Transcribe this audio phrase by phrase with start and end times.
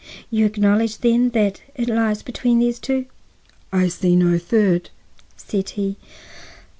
[0.31, 3.05] "You acknowledge, then, that it lies between these two?"
[3.71, 4.89] "I see no third,"
[5.37, 5.95] said he.